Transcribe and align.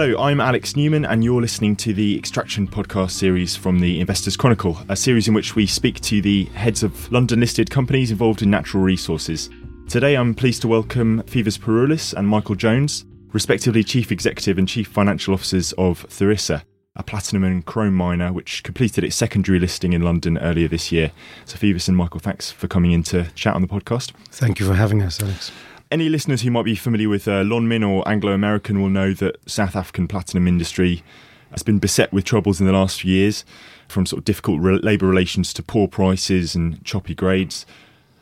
Hello, 0.00 0.18
I'm 0.18 0.40
Alex 0.40 0.76
Newman, 0.76 1.04
and 1.04 1.22
you're 1.22 1.42
listening 1.42 1.76
to 1.76 1.92
the 1.92 2.16
Extraction 2.16 2.66
podcast 2.66 3.10
series 3.10 3.54
from 3.54 3.80
the 3.80 4.00
Investors 4.00 4.34
Chronicle, 4.34 4.78
a 4.88 4.96
series 4.96 5.28
in 5.28 5.34
which 5.34 5.54
we 5.54 5.66
speak 5.66 6.00
to 6.00 6.22
the 6.22 6.46
heads 6.54 6.82
of 6.82 7.12
London 7.12 7.40
listed 7.40 7.68
companies 7.68 8.10
involved 8.10 8.40
in 8.40 8.48
natural 8.48 8.82
resources. 8.82 9.50
Today, 9.90 10.16
I'm 10.16 10.34
pleased 10.34 10.62
to 10.62 10.68
welcome 10.68 11.22
Phoevos 11.24 11.58
Pouroulis 11.58 12.14
and 12.14 12.26
Michael 12.26 12.54
Jones, 12.54 13.04
respectively 13.34 13.84
Chief 13.84 14.10
Executive 14.10 14.56
and 14.56 14.66
Chief 14.66 14.88
Financial 14.88 15.34
Officers 15.34 15.72
of 15.72 16.08
Tharisa, 16.08 16.62
a 16.96 17.02
platinum 17.02 17.44
and 17.44 17.66
chrome 17.66 17.94
miner 17.94 18.32
which 18.32 18.62
completed 18.62 19.04
its 19.04 19.16
secondary 19.16 19.58
listing 19.58 19.92
in 19.92 20.00
London 20.00 20.38
earlier 20.38 20.66
this 20.66 20.90
year. 20.90 21.12
So, 21.44 21.58
Phoevos 21.58 21.88
and 21.88 21.96
Michael, 21.98 22.20
thanks 22.20 22.50
for 22.50 22.68
coming 22.68 22.92
in 22.92 23.02
to 23.02 23.30
chat 23.34 23.54
on 23.54 23.60
the 23.60 23.68
podcast. 23.68 24.12
Thank 24.30 24.60
you 24.60 24.66
for 24.66 24.76
having 24.76 25.02
us, 25.02 25.22
Alex. 25.22 25.52
Any 25.90 26.08
listeners 26.08 26.42
who 26.42 26.52
might 26.52 26.64
be 26.64 26.76
familiar 26.76 27.08
with 27.08 27.26
uh, 27.26 27.42
Lonmin 27.42 27.84
or 27.84 28.08
Anglo 28.08 28.30
American 28.30 28.80
will 28.80 28.90
know 28.90 29.12
that 29.14 29.36
South 29.50 29.74
African 29.74 30.06
platinum 30.06 30.46
industry 30.46 31.02
has 31.50 31.64
been 31.64 31.80
beset 31.80 32.12
with 32.12 32.24
troubles 32.24 32.60
in 32.60 32.66
the 32.66 32.72
last 32.72 33.00
few 33.00 33.12
years, 33.12 33.44
from 33.88 34.06
sort 34.06 34.18
of 34.18 34.24
difficult 34.24 34.60
re- 34.60 34.78
labour 34.78 35.06
relations 35.06 35.52
to 35.54 35.64
poor 35.64 35.88
prices 35.88 36.54
and 36.54 36.84
choppy 36.84 37.12
grades. 37.12 37.66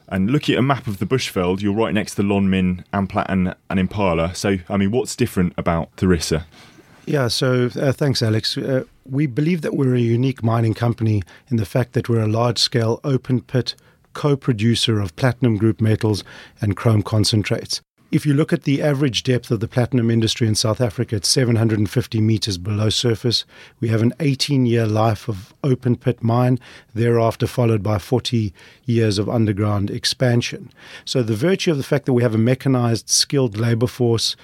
And 0.09 0.31
looking 0.31 0.55
at 0.55 0.61
a 0.61 0.63
map 0.63 0.87
of 0.87 0.99
the 0.99 1.05
Bushveld, 1.05 1.61
you're 1.61 1.75
right 1.75 1.93
next 1.93 2.15
to 2.15 2.23
Lonmin, 2.23 2.85
Amplats, 2.95 3.27
and, 3.29 3.55
and 3.69 3.79
Impala. 3.79 4.35
So, 4.35 4.57
I 4.71 4.79
mean, 4.79 4.91
what's 4.91 5.15
different 5.15 5.53
about 5.59 5.95
Tharisa? 5.97 6.45
Yeah, 7.05 7.29
so 7.29 7.69
uh, 7.79 7.93
thanks, 7.93 8.23
Alex. 8.23 8.57
Uh, 8.57 8.85
we 9.05 9.27
believe 9.27 9.61
that 9.61 9.75
we're 9.75 9.95
a 9.95 10.01
unique 10.01 10.43
mining 10.43 10.73
company 10.73 11.23
in 11.49 11.59
the 11.59 11.67
fact 11.67 11.93
that 11.93 12.09
we're 12.09 12.23
a 12.23 12.29
large 12.29 12.59
scale 12.59 12.99
open 13.05 13.43
pit 13.43 13.75
co 14.19 14.37
producer 14.37 14.99
of 14.99 15.15
platinum 15.15 15.57
group 15.57 15.81
metals 15.81 16.25
and 16.61 16.77
chrome 16.77 17.03
concentrates. 17.03 17.81
If 18.11 18.27
you 18.27 18.35
look 18.35 18.53
at 18.53 18.65
the 18.65 18.83
average 18.83 19.23
depth 19.23 19.49
of 19.53 19.61
the 19.61 19.69
platinum 19.69 20.11
industry 20.11 20.49
in 20.49 20.57
South 20.57 20.81
Africa, 20.81 21.15
it's 21.17 21.29
750 21.29 22.21
meters 22.21 22.59
below 22.59 22.89
surface. 22.89 23.45
We 23.79 23.89
have 23.91 24.03
an 24.03 24.13
18 24.19 24.67
year 24.67 24.87
life 24.87 25.29
of 25.29 25.55
open 25.63 25.95
pit 25.95 26.21
mine, 26.21 26.59
thereafter 26.93 27.47
followed 27.47 27.81
by 27.85 27.99
40 27.99 28.53
years 28.87 29.19
of 29.19 29.29
underground 29.29 29.89
expansion. 29.89 30.73
So, 31.05 31.23
the 31.23 31.37
virtue 31.37 31.71
of 31.71 31.77
the 31.77 31.85
fact 31.85 32.07
that 32.07 32.13
we 32.13 32.25
have 32.25 32.35
a 32.35 32.39
mechanized, 32.39 33.09
skilled 33.09 33.57
labor 33.57 33.87
force 33.87 34.35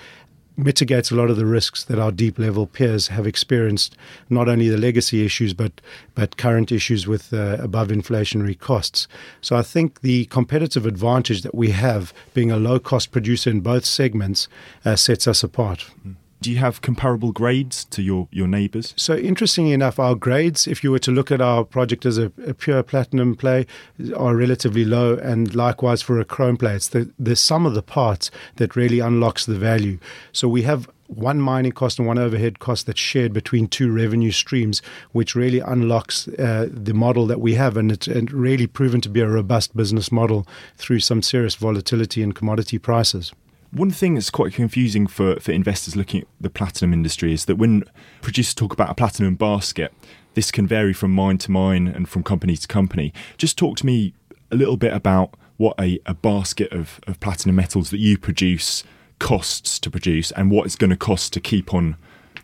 mitigates 0.56 1.10
a 1.10 1.14
lot 1.14 1.30
of 1.30 1.36
the 1.36 1.46
risks 1.46 1.84
that 1.84 1.98
our 1.98 2.12
deep 2.12 2.38
level 2.38 2.66
peers 2.66 3.08
have 3.08 3.26
experienced, 3.26 3.96
not 4.30 4.48
only 4.48 4.68
the 4.68 4.78
legacy 4.78 5.24
issues, 5.24 5.52
but, 5.54 5.80
but 6.14 6.36
current 6.36 6.70
issues 6.70 7.06
with 7.06 7.32
uh, 7.32 7.56
above 7.60 7.88
inflationary 7.88 8.58
costs. 8.58 9.08
So 9.40 9.56
I 9.56 9.62
think 9.62 10.00
the 10.00 10.26
competitive 10.26 10.86
advantage 10.86 11.42
that 11.42 11.54
we 11.54 11.70
have, 11.70 12.12
being 12.34 12.50
a 12.50 12.56
low 12.56 12.78
cost 12.78 13.10
producer 13.10 13.50
in 13.50 13.60
both 13.60 13.84
segments, 13.84 14.48
uh, 14.84 14.96
sets 14.96 15.26
us 15.26 15.42
apart. 15.42 15.90
Mm 16.06 16.16
do 16.44 16.50
you 16.50 16.58
have 16.58 16.82
comparable 16.82 17.32
grades 17.32 17.86
to 17.86 18.02
your, 18.02 18.28
your 18.30 18.46
neighbours? 18.46 18.92
So, 18.98 19.16
interestingly 19.16 19.72
enough, 19.72 19.98
our 19.98 20.14
grades, 20.14 20.66
if 20.66 20.84
you 20.84 20.90
were 20.90 20.98
to 20.98 21.10
look 21.10 21.32
at 21.32 21.40
our 21.40 21.64
project 21.64 22.04
as 22.04 22.18
a, 22.18 22.30
a, 22.46 22.52
pure 22.52 22.82
platinum 22.82 23.34
play, 23.34 23.66
are 24.14 24.36
relatively 24.36 24.84
low, 24.84 25.14
and 25.14 25.54
likewise 25.54 26.02
for 26.02 26.20
a 26.20 26.24
chrome 26.24 26.58
play. 26.58 26.74
It's 26.74 26.88
the, 26.88 27.10
the 27.18 27.34
sum 27.34 27.64
of 27.64 27.72
the 27.72 27.82
parts 27.82 28.30
that 28.56 28.76
really 28.76 29.00
unlocks 29.00 29.46
the 29.46 29.54
value. 29.54 29.98
So, 30.32 30.46
we 30.46 30.62
have 30.62 30.86
one 31.06 31.40
mining 31.40 31.72
cost 31.72 31.98
and 31.98 32.06
one 32.06 32.18
overhead 32.18 32.58
cost 32.58 32.84
that's 32.84 33.00
shared 33.00 33.32
between 33.32 33.66
two 33.66 33.90
revenue 33.90 34.30
streams, 34.30 34.82
which 35.12 35.34
really 35.34 35.60
unlocks 35.60 36.28
uh, 36.28 36.68
the 36.70 36.92
model 36.92 37.26
that 37.26 37.40
we 37.40 37.54
have. 37.54 37.78
And 37.78 37.90
it's 37.90 38.06
and 38.06 38.30
really 38.30 38.66
proven 38.66 39.00
to 39.00 39.08
be 39.08 39.20
a 39.20 39.28
robust 39.28 39.74
business 39.74 40.12
model 40.12 40.46
through 40.76 41.00
some 41.00 41.22
serious 41.22 41.54
volatility 41.54 42.22
in 42.22 42.32
commodity 42.32 42.78
prices. 42.78 43.32
One 43.74 43.90
thing 43.90 44.14
that's 44.14 44.30
quite 44.30 44.54
confusing 44.54 45.08
for, 45.08 45.40
for 45.40 45.50
investors 45.50 45.96
looking 45.96 46.20
at 46.20 46.28
the 46.40 46.48
platinum 46.48 46.92
industry 46.92 47.32
is 47.32 47.46
that 47.46 47.56
when 47.56 47.82
producers 48.22 48.54
talk 48.54 48.72
about 48.72 48.88
a 48.88 48.94
platinum 48.94 49.34
basket, 49.34 49.92
this 50.34 50.52
can 50.52 50.64
vary 50.64 50.92
from 50.92 51.10
mine 51.10 51.38
to 51.38 51.50
mine 51.50 51.88
and 51.88 52.08
from 52.08 52.22
company 52.22 52.56
to 52.56 52.68
company. 52.68 53.12
Just 53.36 53.58
talk 53.58 53.76
to 53.78 53.86
me 53.86 54.14
a 54.52 54.54
little 54.54 54.76
bit 54.76 54.92
about 54.92 55.34
what 55.56 55.74
a, 55.80 55.98
a 56.06 56.14
basket 56.14 56.70
of, 56.72 57.00
of 57.08 57.18
platinum 57.18 57.56
metals 57.56 57.90
that 57.90 57.98
you 57.98 58.16
produce 58.16 58.84
costs 59.18 59.80
to 59.80 59.90
produce 59.90 60.30
and 60.32 60.52
what 60.52 60.66
it's 60.66 60.76
going 60.76 60.90
to 60.90 60.96
cost 60.96 61.32
to 61.32 61.40
keep 61.40 61.74
on 61.74 61.96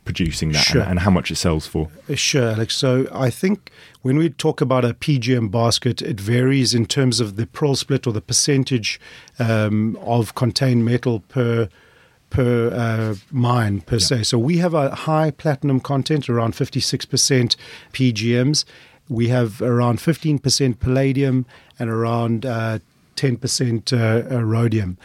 producing 0.05 0.53
that 0.53 0.65
sure. 0.65 0.83
and, 0.83 0.91
and, 0.93 0.99
how 1.01 1.11
much 1.11 1.31
it 1.31 1.37
sells 1.37 1.67
for? 1.67 1.89
Uh, 2.09 2.15
sure, 2.15 2.51
Alex. 2.51 2.77
So 2.77 3.07
I 3.13 3.31
think 3.31 3.71
when 4.03 4.17
we 4.17 4.31
talk 4.31 4.61
about 4.61 4.85
a 4.85 4.95
PGM 4.95 5.51
basket, 5.51 6.03
it 6.03 6.21
varies 6.21 6.75
in 6.75 6.87
terms 6.87 7.21
of 7.21 7.37
the 7.37 7.47
prill 7.47 7.77
split 7.77 8.07
or 8.07 8.13
the 8.13 8.21
percentage 8.21 9.01
um, 9.39 9.97
of 10.03 10.35
contained 10.35 10.85
metal 10.85 11.21
per 11.21 11.69
per 12.31 12.71
uh, 12.73 13.17
mine 13.33 13.81
per 13.81 13.97
yeah. 13.97 14.07
se. 14.07 14.23
So 14.23 14.39
we 14.39 14.59
have 14.59 14.73
a 14.73 14.95
high 14.95 15.33
platinum 15.33 15.81
content, 15.81 16.29
around 16.29 16.55
56% 16.55 17.57
PGMs. 17.93 18.65
We 19.09 19.29
have 19.29 19.61
around 19.61 19.99
15% 19.99 20.79
palladium 20.79 21.45
and 21.79 21.91
around 21.91 22.47
uh, 22.47 22.79
10% 23.17 23.93
uh, 23.93 24.45
rhodium. 24.45 24.97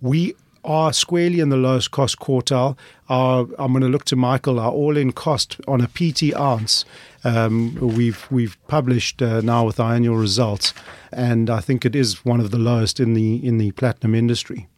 We 0.00 0.34
are 0.64 0.92
squarely 0.92 1.40
in 1.40 1.48
the 1.48 1.56
lowest 1.56 1.90
cost 1.90 2.18
quartile. 2.18 2.76
Our, 3.08 3.46
I'm 3.58 3.72
going 3.72 3.82
to 3.82 3.88
look 3.88 4.04
to 4.06 4.16
Michael. 4.16 4.60
Our 4.60 4.70
all-in 4.70 5.12
cost 5.12 5.60
on 5.66 5.80
a 5.80 5.88
PT 5.88 6.34
ounce, 6.34 6.84
um, 7.24 7.74
we've 7.80 8.26
we've 8.30 8.56
published 8.68 9.22
uh, 9.22 9.40
now 9.40 9.64
with 9.66 9.78
our 9.80 9.94
annual 9.94 10.16
results, 10.16 10.72
and 11.12 11.50
I 11.50 11.60
think 11.60 11.84
it 11.84 11.94
is 11.94 12.24
one 12.24 12.40
of 12.40 12.50
the 12.50 12.58
lowest 12.58 13.00
in 13.00 13.14
the 13.14 13.44
in 13.46 13.58
the 13.58 13.72
platinum 13.72 14.14
industry. 14.14 14.68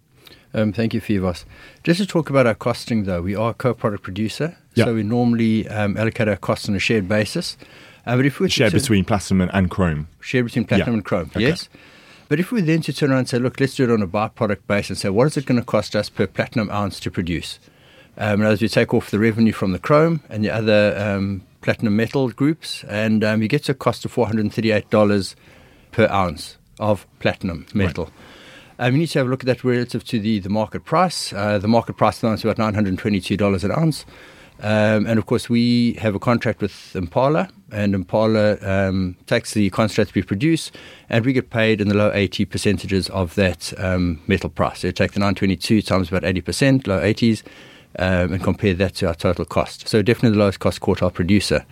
Um, 0.54 0.72
thank 0.72 0.94
you, 0.94 1.00
Phoevos. 1.00 1.44
Just 1.82 2.00
to 2.00 2.06
talk 2.06 2.30
about 2.30 2.46
our 2.46 2.54
costing, 2.54 3.04
though, 3.04 3.22
we 3.22 3.34
are 3.34 3.50
a 3.50 3.54
co-product 3.54 4.04
producer, 4.04 4.56
yep. 4.74 4.86
so 4.86 4.94
we 4.94 5.02
normally 5.02 5.66
um, 5.68 5.96
allocate 5.96 6.28
our 6.28 6.36
costs 6.36 6.68
on 6.68 6.76
a 6.76 6.78
shared 6.78 7.08
basis. 7.08 7.56
Uh, 8.06 8.16
but 8.16 8.24
if 8.26 8.38
we 8.38 8.48
shared 8.48 8.72
between 8.72 9.04
platinum 9.04 9.40
and, 9.40 9.50
and 9.52 9.70
chrome, 9.70 10.06
shared 10.20 10.44
between 10.44 10.64
platinum 10.64 10.90
yeah. 10.90 10.94
and 10.94 11.04
chrome, 11.04 11.30
okay. 11.34 11.40
yes. 11.40 11.68
But 12.34 12.40
if 12.40 12.50
we 12.50 12.62
then 12.62 12.80
to 12.80 12.92
turn 12.92 13.10
around 13.12 13.18
and 13.20 13.28
say, 13.28 13.38
look, 13.38 13.60
let's 13.60 13.76
do 13.76 13.84
it 13.84 13.92
on 13.92 14.02
a 14.02 14.08
byproduct 14.08 14.66
basis 14.66 14.90
and 14.90 14.98
say, 14.98 15.08
what 15.08 15.28
is 15.28 15.36
it 15.36 15.46
going 15.46 15.60
to 15.60 15.64
cost 15.64 15.94
us 15.94 16.08
per 16.08 16.26
platinum 16.26 16.68
ounce 16.68 16.98
to 16.98 17.08
produce? 17.08 17.60
Um, 18.18 18.40
and 18.40 18.50
as 18.50 18.60
we 18.60 18.66
take 18.66 18.92
off 18.92 19.12
the 19.12 19.20
revenue 19.20 19.52
from 19.52 19.70
the 19.70 19.78
chrome 19.78 20.20
and 20.28 20.44
the 20.44 20.50
other 20.50 20.96
um, 20.98 21.42
platinum 21.60 21.94
metal 21.94 22.30
groups, 22.30 22.82
and 22.88 23.22
um, 23.22 23.40
you 23.40 23.46
get 23.46 23.62
to 23.66 23.70
a 23.70 23.74
cost 23.76 24.04
of 24.04 24.12
$438 24.12 25.36
per 25.92 26.08
ounce 26.08 26.58
of 26.80 27.06
platinum 27.20 27.66
metal. 27.72 28.10
Right. 28.78 28.88
Um, 28.88 28.94
you 28.94 28.98
need 29.02 29.10
to 29.10 29.20
have 29.20 29.28
a 29.28 29.30
look 29.30 29.42
at 29.42 29.46
that 29.46 29.62
relative 29.62 30.02
to 30.06 30.18
the, 30.18 30.40
the 30.40 30.48
market 30.48 30.84
price. 30.84 31.32
Uh, 31.32 31.58
the 31.58 31.68
market 31.68 31.92
price 31.92 32.20
now 32.20 32.32
is 32.32 32.44
about 32.44 32.56
$922 32.56 33.62
an 33.62 33.70
ounce. 33.70 34.04
Um, 34.64 35.06
and 35.06 35.18
of 35.18 35.26
course, 35.26 35.50
we 35.50 35.92
have 36.00 36.14
a 36.14 36.18
contract 36.18 36.62
with 36.62 36.96
Impala, 36.96 37.50
and 37.70 37.94
Impala 37.94 38.56
um, 38.62 39.14
takes 39.26 39.52
the 39.52 39.68
concentrates 39.68 40.14
we 40.14 40.22
produce, 40.22 40.72
and 41.10 41.22
we 41.26 41.34
get 41.34 41.50
paid 41.50 41.82
in 41.82 41.88
the 41.88 41.94
low 41.94 42.10
80 42.14 42.46
percentages 42.46 43.10
of 43.10 43.34
that 43.34 43.78
um, 43.78 44.22
metal 44.26 44.48
price. 44.48 44.80
So 44.80 44.86
you 44.86 44.92
take 44.92 45.12
the 45.12 45.20
922 45.20 45.82
times 45.82 46.08
about 46.08 46.22
80%, 46.22 46.86
low 46.86 46.98
80s, 46.98 47.42
um, 47.98 48.32
and 48.32 48.42
compare 48.42 48.72
that 48.72 48.94
to 48.94 49.08
our 49.08 49.14
total 49.14 49.44
cost. 49.44 49.86
So 49.86 50.00
definitely 50.00 50.30
the 50.30 50.38
lowest 50.38 50.60
cost 50.60 50.80
quartile 50.80 51.12
producer 51.12 51.66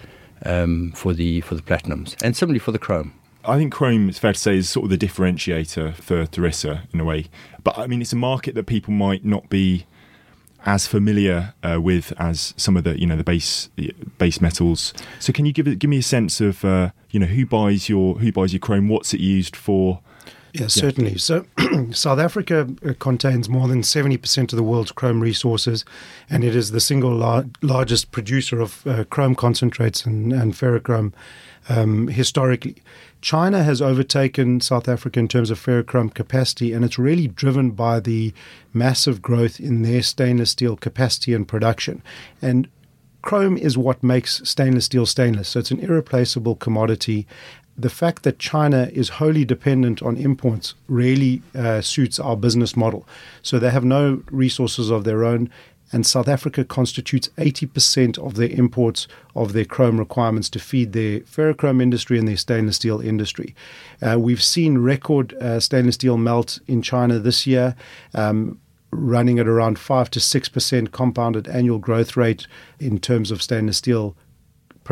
um, 0.44 0.92
for 0.92 1.14
the 1.14 1.40
for 1.40 1.54
the 1.54 1.62
platinums, 1.62 2.22
and 2.22 2.36
similarly 2.36 2.58
for 2.58 2.72
the 2.72 2.78
chrome. 2.78 3.14
I 3.46 3.56
think 3.56 3.72
chrome, 3.72 4.10
it's 4.10 4.18
fair 4.18 4.34
to 4.34 4.38
say, 4.38 4.58
is 4.58 4.68
sort 4.68 4.84
of 4.84 4.90
the 4.90 4.98
differentiator 4.98 5.94
for 5.94 6.26
Tharisa 6.26 6.82
in 6.92 7.00
a 7.00 7.04
way. 7.04 7.24
But 7.64 7.78
I 7.78 7.86
mean, 7.86 8.02
it's 8.02 8.12
a 8.12 8.16
market 8.16 8.54
that 8.54 8.66
people 8.66 8.92
might 8.92 9.24
not 9.24 9.48
be 9.48 9.86
as 10.64 10.86
familiar 10.86 11.54
uh, 11.62 11.80
with 11.80 12.12
as 12.18 12.54
some 12.56 12.76
of 12.76 12.84
the 12.84 12.98
you 12.98 13.06
know 13.06 13.16
the 13.16 13.24
base 13.24 13.68
base 14.18 14.40
metals. 14.40 14.92
So 15.18 15.32
can 15.32 15.46
you 15.46 15.52
give 15.52 15.78
give 15.78 15.90
me 15.90 15.98
a 15.98 16.02
sense 16.02 16.40
of 16.40 16.64
uh, 16.64 16.90
you 17.10 17.20
know 17.20 17.26
who 17.26 17.46
buys 17.46 17.88
your 17.88 18.16
who 18.16 18.32
buys 18.32 18.52
your 18.52 18.60
chrome? 18.60 18.88
What's 18.88 19.14
it 19.14 19.20
used 19.20 19.56
for? 19.56 20.00
Yeah, 20.52 20.66
certainly. 20.66 21.16
So, 21.16 21.46
South 21.92 22.18
Africa 22.18 22.68
uh, 22.86 22.92
contains 22.98 23.48
more 23.48 23.68
than 23.68 23.80
70% 23.80 24.52
of 24.52 24.56
the 24.56 24.62
world's 24.62 24.92
chrome 24.92 25.20
resources, 25.20 25.84
and 26.28 26.44
it 26.44 26.54
is 26.54 26.72
the 26.72 26.80
single 26.80 27.14
lar- 27.14 27.46
largest 27.62 28.12
producer 28.12 28.60
of 28.60 28.86
uh, 28.86 29.04
chrome 29.04 29.34
concentrates 29.34 30.04
and, 30.04 30.30
and 30.30 30.52
ferrochrome 30.52 31.14
um, 31.70 32.08
historically. 32.08 32.82
China 33.22 33.62
has 33.62 33.80
overtaken 33.80 34.60
South 34.60 34.88
Africa 34.88 35.20
in 35.20 35.28
terms 35.28 35.50
of 35.50 35.64
ferrochrome 35.64 36.12
capacity, 36.12 36.72
and 36.72 36.84
it's 36.84 36.98
really 36.98 37.28
driven 37.28 37.70
by 37.70 38.00
the 38.00 38.34
massive 38.74 39.22
growth 39.22 39.60
in 39.60 39.82
their 39.82 40.02
stainless 40.02 40.50
steel 40.50 40.76
capacity 40.76 41.32
and 41.32 41.46
production. 41.46 42.02
And 42.42 42.68
chrome 43.22 43.56
is 43.56 43.78
what 43.78 44.02
makes 44.02 44.42
stainless 44.44 44.86
steel 44.86 45.06
stainless, 45.06 45.48
so 45.48 45.60
it's 45.60 45.70
an 45.70 45.80
irreplaceable 45.80 46.56
commodity. 46.56 47.26
The 47.76 47.90
fact 47.90 48.22
that 48.24 48.38
China 48.38 48.90
is 48.92 49.08
wholly 49.08 49.44
dependent 49.44 50.02
on 50.02 50.16
imports 50.16 50.74
really 50.88 51.42
uh, 51.54 51.80
suits 51.80 52.18
our 52.18 52.36
business 52.36 52.76
model. 52.76 53.06
So 53.40 53.58
they 53.58 53.70
have 53.70 53.84
no 53.84 54.22
resources 54.30 54.90
of 54.90 55.04
their 55.04 55.24
own 55.24 55.50
and 55.92 56.06
South 56.06 56.26
Africa 56.26 56.64
constitutes 56.64 57.28
80% 57.36 58.18
of 58.18 58.34
their 58.34 58.48
imports 58.48 59.06
of 59.36 59.52
their 59.52 59.66
chrome 59.66 59.98
requirements 59.98 60.48
to 60.50 60.58
feed 60.58 60.92
their 60.92 61.20
ferrochrome 61.20 61.82
industry 61.82 62.18
and 62.18 62.26
their 62.26 62.36
stainless 62.38 62.76
steel 62.76 63.00
industry. 63.00 63.54
Uh, 64.00 64.18
we've 64.18 64.42
seen 64.42 64.78
record 64.78 65.34
uh, 65.34 65.60
stainless 65.60 65.96
steel 65.96 66.16
melt 66.16 66.58
in 66.66 66.80
China 66.80 67.18
this 67.18 67.46
year. 67.46 67.76
Um, 68.14 68.58
running 68.94 69.38
at 69.38 69.48
around 69.48 69.78
5 69.78 70.10
to 70.10 70.18
6% 70.18 70.92
compounded 70.92 71.48
annual 71.48 71.78
growth 71.78 72.14
rate 72.14 72.46
in 72.78 72.98
terms 72.98 73.30
of 73.30 73.40
stainless 73.40 73.78
steel 73.78 74.14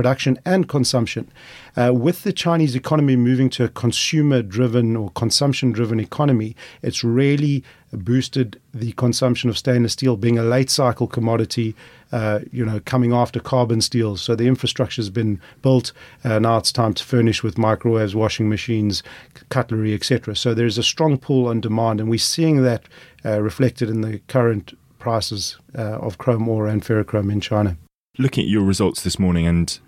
production 0.00 0.38
and 0.46 0.66
consumption. 0.66 1.30
Uh, 1.76 1.92
with 1.92 2.22
the 2.22 2.32
Chinese 2.32 2.74
economy 2.74 3.16
moving 3.16 3.50
to 3.50 3.64
a 3.64 3.68
consumer 3.68 4.40
driven 4.40 4.96
or 4.96 5.10
consumption 5.10 5.72
driven 5.72 6.00
economy, 6.00 6.56
it's 6.80 7.04
really 7.04 7.62
boosted 7.92 8.58
the 8.72 8.92
consumption 8.92 9.50
of 9.50 9.58
stainless 9.58 9.92
steel, 9.92 10.16
being 10.16 10.38
a 10.38 10.42
late 10.42 10.70
cycle 10.70 11.06
commodity, 11.06 11.76
uh, 12.12 12.38
you 12.50 12.64
know, 12.64 12.80
coming 12.86 13.12
after 13.12 13.40
carbon 13.40 13.82
steel. 13.82 14.16
So 14.16 14.34
the 14.34 14.46
infrastructure 14.46 15.02
has 15.02 15.10
been 15.10 15.38
built. 15.60 15.92
Uh, 16.24 16.38
now 16.38 16.56
it's 16.56 16.72
time 16.72 16.94
to 16.94 17.04
furnish 17.04 17.42
with 17.42 17.58
microwaves, 17.58 18.14
washing 18.14 18.48
machines, 18.48 19.02
cutlery, 19.50 19.92
etc. 19.92 20.34
So 20.34 20.54
there's 20.54 20.78
a 20.78 20.82
strong 20.82 21.18
pull 21.18 21.46
on 21.46 21.60
demand, 21.60 22.00
and 22.00 22.08
we're 22.08 22.18
seeing 22.18 22.62
that 22.62 22.84
uh, 23.22 23.42
reflected 23.42 23.90
in 23.90 24.00
the 24.00 24.20
current 24.28 24.72
prices 24.98 25.58
uh, 25.76 25.98
of 25.98 26.16
chrome 26.16 26.48
ore 26.48 26.68
and 26.68 26.82
ferrochrome 26.82 27.30
in 27.30 27.42
China 27.42 27.76
looking 28.20 28.44
at 28.44 28.50
your 28.50 28.62
results 28.62 29.02
this 29.02 29.18
morning, 29.18 29.46
and 29.46 29.78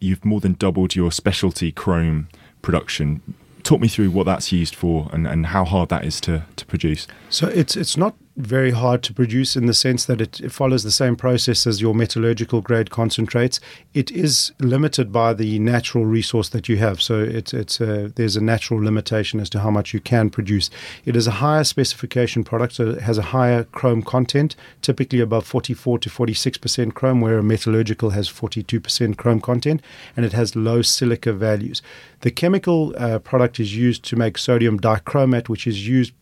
you've 0.00 0.24
more 0.24 0.40
than 0.40 0.54
doubled 0.54 0.94
your 0.94 1.12
specialty 1.12 1.72
chrome 1.72 2.28
production. 2.62 3.34
Talk 3.62 3.80
me 3.80 3.88
through 3.88 4.10
what 4.10 4.24
that's 4.24 4.52
used 4.52 4.74
for 4.74 5.08
and, 5.12 5.26
and 5.26 5.46
how 5.46 5.64
hard 5.64 5.88
that 5.90 6.04
is 6.04 6.20
to, 6.22 6.44
to 6.56 6.66
produce. 6.66 7.06
So 7.28 7.48
it's 7.48 7.76
it's 7.76 7.96
not 7.96 8.14
very 8.38 8.70
hard 8.70 9.02
to 9.02 9.12
produce 9.12 9.56
in 9.56 9.66
the 9.66 9.74
sense 9.74 10.04
that 10.04 10.20
it, 10.20 10.40
it, 10.40 10.52
follows 10.52 10.84
the 10.84 10.92
same 10.92 11.16
process 11.16 11.66
as 11.66 11.80
your 11.80 11.92
metallurgical 11.92 12.60
grade 12.60 12.88
concentrates. 12.88 13.58
It 13.94 14.12
is 14.12 14.52
limited 14.60 15.12
by 15.12 15.34
the 15.34 15.58
natural 15.58 16.06
resource 16.06 16.48
that 16.50 16.68
you 16.68 16.76
have. 16.76 17.02
So 17.02 17.20
it's 17.20 17.52
it's 17.52 17.80
a, 17.80 18.08
there's 18.14 18.36
a 18.36 18.40
natural 18.40 18.80
limitation 18.80 19.40
as 19.40 19.50
to 19.50 19.60
how 19.60 19.70
much 19.70 19.92
you 19.92 19.98
can 19.98 20.30
produce. 20.30 20.70
It 21.04 21.16
is 21.16 21.26
a 21.26 21.32
higher 21.42 21.64
specification 21.64 22.44
product, 22.44 22.74
so 22.74 22.90
it 22.90 23.00
has 23.02 23.18
a 23.18 23.22
higher 23.22 23.64
chrome 23.64 24.02
content, 24.02 24.54
typically 24.82 25.18
above 25.18 25.44
44 25.44 25.98
to 25.98 26.08
46 26.08 26.58
percent 26.58 26.94
chrome, 26.94 27.20
where 27.20 27.38
a 27.38 27.42
metallurgical 27.42 28.10
has 28.10 28.28
42 28.28 28.80
percent 28.80 29.18
chrome 29.18 29.40
content, 29.40 29.82
and 30.16 30.24
it 30.24 30.32
has 30.32 30.54
low 30.54 30.80
silica 30.80 31.32
values. 31.32 31.82
The 32.20 32.30
chemical 32.30 32.94
uh, 32.96 33.18
product 33.18 33.58
is 33.58 33.76
used 33.76 34.04
to 34.04 34.16
make 34.16 34.38
sodium 34.38 34.78
dichromate, 34.78 35.48
which 35.48 35.66
is 35.66 35.88
used 35.88 36.12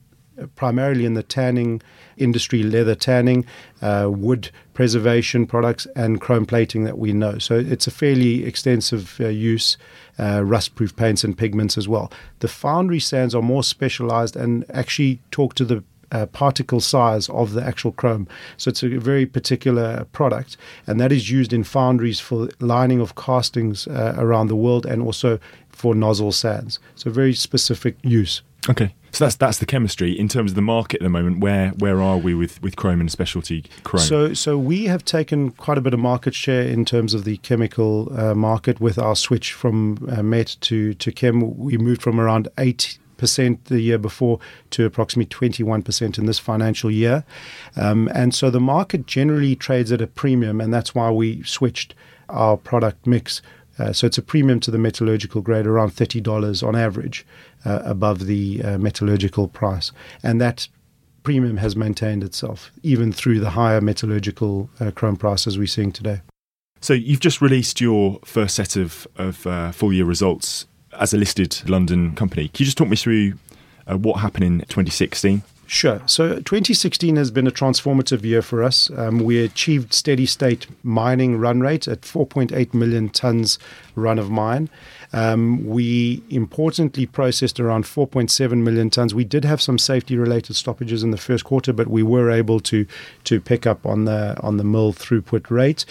primarily 0.55 1.05
in 1.05 1.15
the 1.15 1.23
tanning 1.23 1.83
industry, 2.17 2.63
leather 2.63 2.95
tanning, 2.95 3.45
uh, 3.83 4.09
wood 4.11 4.51
preservation 4.75 5.47
products, 5.47 5.87
and 5.97 6.21
chrome 6.21 6.47
plating 6.47 6.85
that 6.85 6.99
we 6.99 7.13
know. 7.13 7.39
So 7.39 7.59
it's 7.59 7.87
a 7.87 7.91
fairly 7.91 8.45
extensive 8.45 9.17
uh, 9.21 9.29
use, 9.29 9.77
uh, 10.19 10.43
rust 10.45 10.75
proof 10.75 10.95
paints 10.97 11.25
and 11.25 11.37
pigments 11.37 11.79
as 11.79 11.89
well. 11.89 12.11
The 12.41 12.49
foundry 12.49 13.01
sands 13.01 13.35
are 13.35 13.43
more 13.43 13.63
specialized 13.63 14.37
and 14.37 14.65
actually 14.71 15.21
talk 15.31 15.55
to 15.55 15.65
the 15.65 15.85
uh, 16.13 16.27
particle 16.27 16.81
size 16.81 17.29
of 17.31 17.53
the 17.53 17.63
actual 17.63 17.93
chrome. 17.93 18.29
So 18.57 18.69
it's 18.69 18.83
a 18.83 18.89
very 18.89 19.27
particular 19.27 20.05
product, 20.13 20.57
and 20.87 21.01
that 21.01 21.13
is 21.13 21.31
used 21.31 21.53
in 21.53 21.65
foundries 21.65 22.21
for 22.21 22.49
lining 22.61 23.01
of 23.01 23.15
castings 23.17 23.87
uh, 23.89 24.15
around 24.17 24.47
the 24.47 24.57
world 24.57 24.87
and 24.87 25.03
also 25.03 25.39
for 25.69 25.95
nozzle 25.95 26.33
sands. 26.33 26.79
So 26.95 27.11
very 27.11 27.35
specific 27.35 27.97
use. 28.03 28.43
Okay. 28.69 28.95
So 29.17 29.25
that's 29.25 29.37
that's 29.37 29.59
the 29.61 29.67
chemistry 29.67 30.13
in 30.13 30.29
terms 30.29 30.51
of 30.51 30.57
the 30.57 30.61
market 30.61 31.01
at 31.01 31.03
the 31.03 31.09
moment. 31.09 31.39
Where 31.39 31.71
where 31.71 32.03
are 32.03 32.19
we 32.19 32.35
with, 32.35 32.61
with 32.63 32.77
chrome 32.77 33.01
and 33.01 33.11
specialty 33.11 33.65
chrome? 33.83 34.03
So 34.03 34.35
so 34.35 34.59
we 34.59 34.85
have 34.85 35.07
taken 35.07 35.53
quite 35.53 35.79
a 35.79 35.81
bit 35.81 35.95
of 35.95 36.01
market 36.01 36.35
share 36.35 36.61
in 36.61 36.85
terms 36.85 37.15
of 37.15 37.25
the 37.25 37.39
chemical 37.39 38.13
uh, 38.13 38.35
market 38.35 38.79
with 38.79 38.99
our 38.99 39.17
switch 39.17 39.55
from 39.55 40.07
uh, 40.11 40.23
MET 40.23 40.59
to 40.61 40.93
to 40.93 41.11
chem. 41.11 41.57
We 41.57 41.79
moved 41.79 42.03
from 42.03 42.21
around 42.21 42.49
eight 42.59 42.99
percent 43.17 43.65
the 43.65 43.81
year 43.81 43.97
before 43.97 44.39
to 44.69 44.85
approximately 44.85 45.49
21% 45.49 46.19
in 46.19 46.27
this 46.27 46.39
financial 46.39 46.91
year. 46.91 47.25
Um, 47.75 48.11
and 48.15 48.35
so 48.35 48.51
the 48.51 48.61
market 48.61 49.07
generally 49.07 49.57
trades 49.57 49.91
at 49.91 50.03
a 50.03 50.07
premium, 50.07 50.61
and 50.61 50.75
that's 50.75 50.95
why 50.95 51.11
we 51.11 51.43
switched 51.45 51.95
our 52.29 52.59
product 52.59 53.07
mix. 53.07 53.41
Uh, 53.79 53.93
so 53.93 54.07
it's 54.07 54.19
a 54.19 54.23
premium 54.23 54.61
to 54.61 54.71
the 54.71 54.79
metallurgical 54.79 55.43
grade, 55.43 55.67
around 55.67 55.91
$30 55.91 56.67
on 56.67 56.75
average 56.75 57.27
uh, 57.65 57.81
above 57.85 58.27
the 58.27 58.63
uh, 58.63 58.79
metallurgical 58.79 59.49
price. 59.49 59.93
And 60.23 60.41
that 60.41 60.69
premium 61.23 61.57
has 61.59 61.75
maintained 61.75 62.23
itself 62.23 62.71
even 62.83 63.13
through 63.13 63.41
the 63.41 63.51
higher 63.51 63.81
metallurgical 63.81 64.71
uh, 64.79 64.91
chrome 64.93 65.17
prices 65.17 65.59
we're 65.59 65.67
seeing 65.67 65.93
today. 65.93 66.21
So 66.81 66.93
you've 66.93 67.21
just 67.21 67.41
released 67.41 67.81
your 67.81 68.21
first 68.25 68.55
set 68.55 68.77
of, 68.77 69.07
of 69.17 69.47
uh, 69.47 69.73
full 69.73 69.93
year 69.93 70.05
results 70.05 70.67
as 70.99 71.13
a 71.13 71.17
listed 71.17 71.69
London 71.69 72.15
company. 72.15 72.49
Can 72.49 72.63
you 72.63 72.67
just 72.67 72.79
talk 72.79 72.89
me 72.89 72.97
through 72.97 73.35
what 73.87 74.21
happened 74.21 74.45
in 74.45 74.59
2016? 74.61 75.43
Sure. 75.69 76.01
So 76.07 76.37
2016 76.37 77.17
has 77.17 77.33
been 77.33 77.47
a 77.49 77.51
transformative 77.51 78.23
year 78.23 78.41
for 78.41 78.63
us. 78.63 78.89
Um, 78.91 79.19
we 79.19 79.43
achieved 79.45 79.93
steady 79.93 80.25
state 80.25 80.69
mining 80.85 81.39
run 81.39 81.61
rate 81.61 81.89
at 81.89 82.03
4.8 82.03 82.73
million 82.73 83.09
tons 83.09 83.59
run 83.97 84.19
of 84.19 84.31
mine. 84.31 84.71
Um, 85.13 85.67
we 85.67 86.23
importantly 86.31 87.07
processed 87.07 87.59
around 87.59 87.85
4.7 87.85 88.63
million 88.63 88.91
tons. 88.91 89.13
We 89.13 89.25
did 89.25 89.45
have 89.45 89.61
some 89.61 89.79
safety 89.79 90.17
related 90.17 90.55
stoppages 90.55 91.03
in 91.03 91.11
the 91.11 91.17
first 91.17 91.45
quarter, 91.45 91.73
but 91.73 91.89
we 91.89 92.03
were 92.03 92.31
able 92.31 92.61
to 92.61 92.87
to 93.25 93.41
pick 93.41 93.67
up 93.67 93.85
on 93.85 94.05
the 94.05 94.37
on 94.43 94.59
the 94.59 94.65
mill 94.65 94.93
throughput 94.93 95.51
rate. 95.51 95.85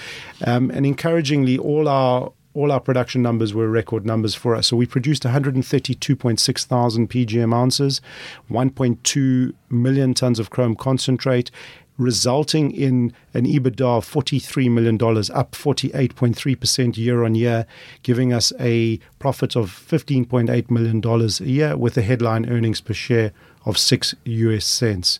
Um, 0.45 0.69
and 0.71 0.85
encouragingly, 0.85 1.57
all 1.57 1.89
our 1.89 2.31
all 2.55 2.71
our 2.71 2.79
production 2.79 3.21
numbers 3.21 3.53
were 3.53 3.69
record 3.69 4.05
numbers 4.05 4.33
for 4.33 4.55
us. 4.55 4.67
So 4.67 4.77
we 4.77 4.85
produced 4.85 5.23
132.6 5.23 6.65
thousand 6.65 7.09
PGM 7.09 7.53
ounces, 7.53 8.01
1.2 8.49 9.53
million 9.69 10.13
tons 10.13 10.39
of 10.39 10.49
chrome 10.49 10.75
concentrate, 10.75 11.51
resulting 11.97 12.71
in 12.71 13.13
an 13.33 13.45
EBITDA 13.45 13.81
of 13.81 14.09
$43 14.09 14.71
million, 14.71 14.95
up 15.33 15.51
48.3% 15.51 16.97
year 16.97 17.23
on 17.23 17.35
year, 17.35 17.65
giving 18.03 18.33
us 18.33 18.51
a 18.59 18.97
profit 19.19 19.55
of 19.55 19.69
$15.8 19.69 20.71
million 20.71 21.01
a 21.05 21.43
year 21.43 21.77
with 21.77 21.97
a 21.97 22.01
headline 22.01 22.49
earnings 22.49 22.81
per 22.81 22.93
share 22.93 23.31
of 23.65 23.77
6 23.77 24.15
US 24.25 24.65
cents. 24.65 25.19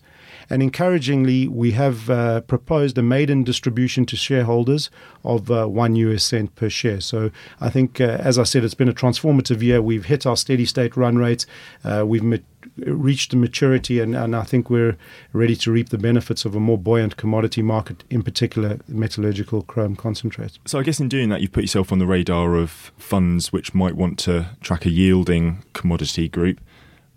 And 0.49 0.61
encouragingly, 0.61 1.47
we 1.47 1.71
have 1.71 2.09
uh, 2.09 2.41
proposed 2.41 2.97
a 2.97 3.01
maiden 3.01 3.43
distribution 3.43 4.05
to 4.07 4.15
shareholders 4.15 4.89
of 5.23 5.49
uh, 5.49 5.65
one 5.65 5.95
US 5.95 6.23
cent 6.23 6.55
per 6.55 6.69
share. 6.69 7.01
So 7.01 7.31
I 7.59 7.69
think, 7.69 7.99
uh, 7.99 8.17
as 8.19 8.37
I 8.37 8.43
said, 8.43 8.63
it's 8.63 8.73
been 8.73 8.89
a 8.89 8.93
transformative 8.93 9.61
year. 9.61 9.81
We've 9.81 10.05
hit 10.05 10.25
our 10.25 10.37
steady 10.37 10.65
state 10.65 10.95
run 10.95 11.17
rates. 11.17 11.45
Uh, 11.83 12.03
we've 12.05 12.23
met, 12.23 12.43
reached 12.77 13.33
a 13.33 13.37
maturity, 13.37 13.99
and, 13.99 14.15
and 14.15 14.35
I 14.35 14.43
think 14.43 14.69
we're 14.69 14.97
ready 15.33 15.55
to 15.57 15.71
reap 15.71 15.89
the 15.89 15.97
benefits 15.97 16.45
of 16.45 16.55
a 16.55 16.59
more 16.59 16.77
buoyant 16.77 17.17
commodity 17.17 17.61
market, 17.61 18.03
in 18.09 18.21
particular 18.21 18.79
metallurgical 18.87 19.63
chrome 19.63 19.95
concentrates. 19.95 20.59
So 20.65 20.79
I 20.79 20.83
guess 20.83 20.99
in 20.99 21.09
doing 21.09 21.29
that, 21.29 21.41
you've 21.41 21.51
put 21.51 21.63
yourself 21.63 21.91
on 21.91 21.99
the 21.99 22.07
radar 22.07 22.55
of 22.55 22.91
funds 22.97 23.51
which 23.51 23.73
might 23.73 23.95
want 23.95 24.19
to 24.19 24.49
track 24.61 24.85
a 24.85 24.89
yielding 24.89 25.63
commodity 25.73 26.27
group 26.27 26.59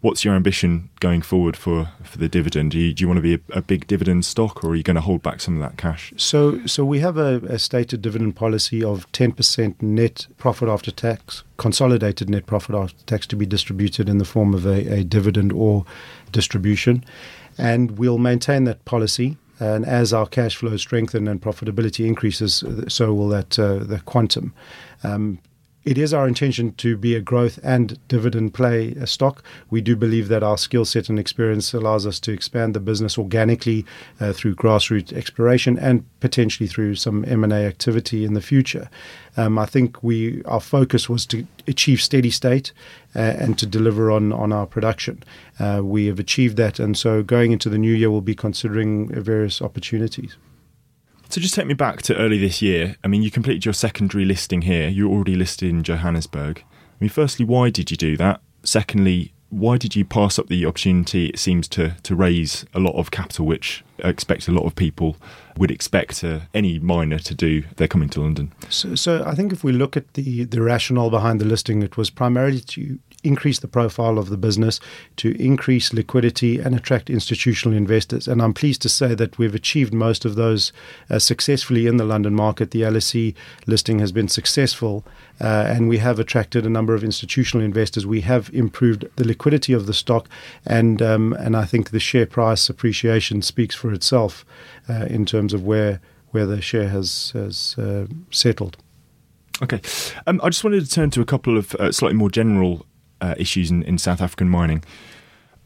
what's 0.01 0.25
your 0.25 0.35
ambition 0.35 0.89
going 1.01 1.23
forward 1.23 1.57
for, 1.57 1.89
for 2.03 2.19
the 2.19 2.29
dividend? 2.29 2.71
Do 2.71 2.79
you, 2.79 2.93
do 2.93 3.03
you 3.03 3.09
want 3.09 3.19
to 3.19 3.23
be 3.23 3.35
a, 3.35 3.59
a, 3.59 3.63
big 3.63 3.87
dividend 3.87 4.25
stock, 4.25 4.63
or 4.63 4.71
are 4.71 4.77
you 4.77 4.83
going 4.83 4.95
to 4.95 5.01
hold 5.01 5.23
back 5.23 5.41
some 5.41 5.55
of 5.55 5.61
that 5.61 5.77
cash? 5.77 6.13
So, 6.17 6.65
so 6.67 6.85
we 6.85 7.01
have 7.01 7.17
a, 7.17 7.37
a 7.49 7.59
stated 7.59 8.03
dividend 8.03 8.37
policy 8.37 8.83
of 8.83 9.11
ten 9.13 9.33
percent 9.33 9.81
net 9.83 10.27
profit 10.37 10.69
after 10.69 10.91
tax, 10.91 11.43
consolidated 11.57 12.31
net 12.31 12.47
profit 12.47 12.75
after 12.75 13.05
tax, 13.05 13.27
to 13.29 13.37
be 13.37 13.47
distributed 13.47 14.09
in 14.09 14.19
the 14.19 14.25
form 14.25 14.55
of 14.55 14.67
a, 14.67 15.01
a 15.01 15.05
dividend 15.05 15.53
or 15.53 15.85
distribution, 16.33 17.05
and 17.57 17.99
we'll 17.99 18.19
maintain 18.19 18.65
that 18.65 18.85
policy. 18.85 19.37
And 19.61 19.85
as 19.85 20.13
our 20.13 20.27
cash 20.27 20.55
flow 20.55 20.77
strengthen 20.77 21.27
and 21.27 21.43
profitability 21.43 22.07
increases, 22.07 22.63
so 22.87 23.13
will 23.13 23.29
that 23.31 23.59
uh, 23.59 23.79
the 23.79 23.99
quantum. 24.05 24.55
Um, 25.03 25.41
it 25.89 25.97
is 25.97 26.13
our 26.13 26.29
intention 26.29 26.75
to 26.75 26.99
be 26.99 27.15
a 27.15 27.21
growth 27.23 27.59
and 27.63 27.99
dividend 28.09 28.53
play 28.53 28.95
stock. 29.07 29.43
We 29.71 29.81
do 29.81 29.97
believe 29.97 30.29
that 30.29 30.43
our 30.43 30.59
skill 30.59 30.85
set 30.85 31.09
and 31.09 31.19
experience 31.19 31.73
allows 31.73 32.07
us 32.07 32.21
to 32.21 32.31
expand 32.31 32.75
the 32.75 32.81
business 32.81 33.17
organically 33.17 33.87
uh, 34.21 34.35
through 34.35 34.57
grassroots 34.57 35.15
exploration 35.15 35.79
and 35.79 36.05
potentially 36.21 36.69
through 36.69 36.97
some 36.97 37.25
M&A 37.25 37.65
activity 37.65 38.27
in 38.27 38.35
the 38.35 38.43
future. 38.43 38.91
Um, 39.39 39.59
I 39.59 39.65
think 39.65 40.03
we 40.03 40.43
our 40.45 40.61
focus 40.61 41.09
was 41.09 41.25
to 41.27 41.47
achieve 41.67 42.03
steady 42.03 42.31
state 42.31 42.71
uh, 43.17 43.21
and 43.21 43.59
to 43.59 43.65
deliver 43.65 44.11
on 44.11 44.31
on 44.31 44.53
our 44.53 44.67
production. 44.67 45.23
Uh, 45.59 45.81
we 45.83 46.05
have 46.05 46.19
achieved 46.19 46.59
that, 46.59 46.79
and 46.79 46.99
so 46.99 47.23
going 47.23 47.51
into 47.51 47.71
the 47.71 47.79
new 47.79 47.95
year, 47.95 48.11
we'll 48.11 48.21
be 48.21 48.35
considering 48.35 49.09
various 49.09 49.63
opportunities. 49.63 50.37
So 51.39 51.43
just 51.43 51.55
take 51.55 51.69
me 51.69 51.75
back 51.75 52.03
to 52.03 52.17
early 52.17 52.37
this 52.37 52.61
year. 52.61 52.97
I 53.05 53.07
mean, 53.07 53.23
you 53.23 53.31
completed 53.31 53.65
your 53.65 53.73
secondary 53.73 54.25
listing 54.25 54.63
here. 54.63 54.89
You're 54.89 55.09
already 55.09 55.37
listed 55.37 55.69
in 55.71 55.85
Johannesburg. 55.85 56.65
I 56.67 56.97
mean, 56.99 57.11
firstly, 57.11 57.45
why 57.45 57.71
did 57.71 57.93
you 57.93 57.97
do 57.97 58.17
that? 58.17 58.41
Secondly, 58.65 59.33
why 59.49 59.77
did 59.77 59.95
you 59.95 60.05
pass 60.05 60.37
up 60.37 60.49
the 60.49 60.67
opportunity? 60.67 61.27
It 61.27 61.39
seems 61.39 61.69
to 61.69 61.95
to 62.03 62.17
raise 62.17 62.67
a 62.75 62.81
lot 62.81 62.97
of 62.97 63.13
capital, 63.13 63.47
which 63.47 63.85
I 64.03 64.09
expect 64.09 64.49
a 64.49 64.51
lot 64.51 64.65
of 64.65 64.75
people 64.75 65.17
would 65.57 65.71
expect 65.71 66.25
uh, 66.25 66.41
any 66.55 66.81
miner 66.81 67.21
to 67.21 67.35
do. 67.37 67.63
They're 67.77 67.87
coming 67.87 68.09
to 68.11 68.21
London. 68.21 68.53
So, 68.69 68.97
so 68.97 69.23
I 69.25 69.37
think 69.37 69.53
if 69.53 69.63
we 69.63 69.71
look 69.71 69.97
at 69.97 70.15
the 70.15 70.43
the 70.43 70.61
rationale 70.61 71.09
behind 71.09 71.41
the 71.41 71.45
listing, 71.45 71.85
it 71.85 71.97
was 71.97 72.11
primarily 72.11 72.61
to 72.61 72.99
increase 73.25 73.59
the 73.59 73.69
profile 73.69 74.19
of 74.19 74.29
the 74.29 74.37
business, 74.37 74.81
to 75.17 75.31
increase 75.43 75.93
liquidity 75.93 76.59
and 76.59 76.75
attract 76.75 77.11
institutional 77.11 77.77
investors. 77.77 78.29
And 78.29 78.41
I'm 78.41 78.55
pleased 78.55 78.83
to 78.83 78.89
say 78.89 79.15
that 79.15 79.39
we've 79.39 79.55
achieved 79.55 79.93
most 79.93 80.25
of 80.25 80.37
those 80.37 80.73
uh, 81.11 81.19
successfully 81.19 81.87
in 81.87 81.97
the 81.97 82.05
London 82.05 82.35
market. 82.35 82.71
The 82.71 82.83
LSE 82.83 83.35
listing 83.67 83.99
has 83.99 84.13
been 84.13 84.29
successful, 84.29 85.05
uh, 85.41 85.65
and 85.67 85.89
we 85.89 85.99
have 85.99 86.19
attracted 86.19 86.65
a 86.65 86.71
number 86.71 86.95
of 86.95 87.03
institutional 87.03 87.65
investors. 87.65 88.07
We 88.07 88.21
have 88.23 88.51
improved 88.53 89.05
the 89.17 89.27
liquidity 89.27 89.73
of 89.73 89.87
the 89.87 89.95
stock, 89.95 90.29
and 90.65 91.03
um, 91.03 91.33
and 91.35 91.57
I 91.57 91.65
think 91.65 91.91
the 91.91 92.01
share 92.01 92.27
price 92.27 92.69
appreciation 92.69 93.43
speaks 93.43 93.75
for 93.75 93.93
itself 93.93 94.45
uh, 94.89 95.07
in 95.07 95.27
terms 95.27 95.53
of 95.53 95.65
where 95.65 96.01
where 96.31 96.47
the 96.47 96.61
share 96.61 96.89
has 96.89 97.33
has 97.35 97.77
uh, 97.79 98.07
settled. 98.31 98.77
Okay, 99.61 99.81
um, 100.27 100.41
I 100.45 100.51
just 100.51 100.63
wanted 100.63 100.85
to 100.85 100.91
turn 100.91 101.11
to 101.11 101.21
a 101.21 101.25
couple 101.25 101.59
of 101.59 101.75
uh, 101.77 101.91
slightly 101.91 102.17
more 102.17 102.31
general 102.31 102.87
uh, 103.21 103.35
issues 103.39 103.71
in, 103.71 103.83
in 103.83 103.99
South 103.99 104.21
African 104.21 104.49
mining. 104.49 104.85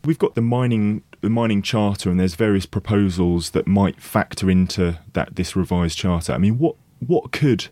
We've 0.04 0.18
got 0.18 0.34
the 0.34 0.42
mining 0.42 1.02
the 1.20 1.30
mining 1.30 1.62
charter, 1.62 2.10
and 2.10 2.18
there's 2.18 2.34
various 2.34 2.66
proposals 2.66 3.50
that 3.50 3.66
might 3.66 4.00
factor 4.00 4.50
into 4.50 4.98
that 5.12 5.36
this 5.36 5.54
revised 5.54 5.96
charter. 5.96 6.32
I 6.32 6.38
mean, 6.38 6.58
what 6.58 6.74
what 6.98 7.30
could 7.32 7.68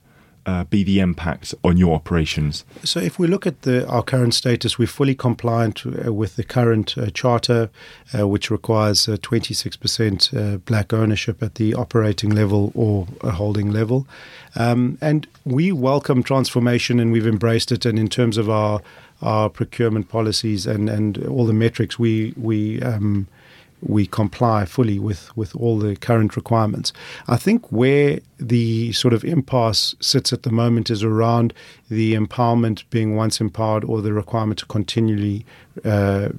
uh, 0.47 0.65
be 0.65 0.83
the 0.83 1.01
impact 1.01 1.55
on 1.63 1.77
your 1.77 1.95
operations? 1.95 2.65
So, 2.85 3.01
if 3.01 3.19
we 3.19 3.27
look 3.27 3.47
at 3.47 3.63
the, 3.63 3.87
our 3.89 4.03
current 4.03 4.35
status, 4.35 4.79
we're 4.79 4.87
fully 4.87 5.15
compliant 5.15 5.85
uh, 5.85 6.13
with 6.13 6.37
the 6.37 6.45
current 6.45 6.97
uh, 6.97 7.11
charter, 7.11 7.71
uh, 8.19 8.27
which 8.27 8.51
requires 8.51 9.07
26% 9.07 10.55
uh, 10.55 10.59
black 10.59 10.93
ownership 10.93 11.43
at 11.43 11.57
the 11.57 11.75
operating 11.75 12.31
level 12.31 12.73
or 12.75 13.07
holding 13.33 13.71
level. 13.71 14.07
Um, 14.57 14.99
and 15.01 15.27
we 15.45 15.73
welcome 15.73 16.23
transformation 16.23 16.99
and 16.99 17.13
we've 17.13 17.27
embraced 17.27 17.71
it. 17.71 17.85
And 17.85 17.99
in 17.99 18.09
terms 18.09 18.37
of 18.37 18.49
our 18.49 18.81
our 19.23 19.49
procurement 19.49 20.09
policies 20.09 20.67
and, 20.67 20.89
and 20.89 21.27
all 21.27 21.47
the 21.47 21.53
metrics, 21.53 21.99
we 21.99 22.35
we 22.37 22.81
um, 22.83 23.27
we 23.83 24.07
comply 24.07 24.65
fully 24.65 24.99
with, 24.99 25.35
with 25.37 25.55
all 25.57 25.79
the 25.79 25.97
current 25.97 26.37
requirements. 26.37 26.93
I 27.29 27.37
think 27.37 27.71
where 27.73 28.21
the 28.39 28.93
sort 28.93 29.15
of 29.15 29.25
impasse 29.25 29.95
sits 30.01 30.33
at 30.33 30.43
the 30.43 30.51
moment 30.51 30.91
is 30.91 31.03
around 31.03 31.55
the 31.89 32.15
empowerment 32.15 32.85
being 32.91 33.17
once 33.17 33.41
empowered 33.41 33.85
or 33.85 34.03
the 34.03 34.13
requirement 34.13 34.59
to 34.61 34.67
continually 34.67 35.45
uh, 35.85 36.31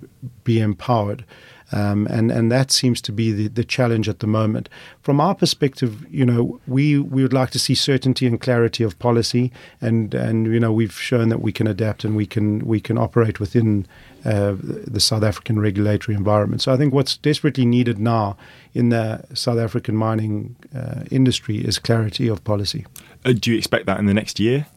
be 0.43 0.59
empowered. 0.59 1.25
Um, 1.71 2.07
and 2.07 2.31
and 2.31 2.51
that 2.51 2.71
seems 2.71 3.01
to 3.01 3.11
be 3.11 3.31
the, 3.31 3.47
the 3.47 3.63
challenge 3.63 4.09
at 4.09 4.19
the 4.19 4.27
moment. 4.27 4.69
From 5.01 5.21
our 5.21 5.33
perspective, 5.33 6.05
you 6.09 6.25
know, 6.25 6.59
we, 6.67 6.97
we 6.99 7.21
would 7.23 7.33
like 7.33 7.51
to 7.51 7.59
see 7.59 7.75
certainty 7.75 8.27
and 8.27 8.39
clarity 8.39 8.83
of 8.83 8.99
policy, 8.99 9.51
and, 9.79 10.13
and 10.13 10.47
you 10.47 10.59
know 10.59 10.71
we've 10.71 10.99
shown 10.99 11.29
that 11.29 11.41
we 11.41 11.51
can 11.51 11.67
adapt 11.67 12.03
and 12.03 12.15
we 12.15 12.25
can 12.25 12.59
we 12.65 12.79
can 12.79 12.97
operate 12.97 13.39
within 13.39 13.85
uh, 14.25 14.55
the 14.61 14.99
South 14.99 15.23
African 15.23 15.59
regulatory 15.59 16.15
environment. 16.15 16.61
So 16.61 16.73
I 16.73 16.77
think 16.77 16.93
what's 16.93 17.17
desperately 17.17 17.65
needed 17.65 17.99
now 17.99 18.37
in 18.73 18.89
the 18.89 19.23
South 19.33 19.57
African 19.57 19.95
mining 19.95 20.55
uh, 20.75 21.03
industry 21.09 21.57
is 21.57 21.79
clarity 21.79 22.27
of 22.27 22.43
policy. 22.43 22.85
Uh, 23.25 23.33
do 23.33 23.51
you 23.51 23.57
expect 23.57 23.85
that 23.85 23.99
in 23.99 24.05
the 24.05 24.13
next 24.13 24.39
year? 24.39 24.67